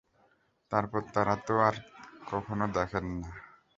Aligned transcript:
তারপর 0.71 1.01
তারা 1.13 1.35
তা 1.45 1.53
আর 1.67 1.75
কখনো 2.29 2.65
দেখেন 2.75 3.05
না। 3.19 3.29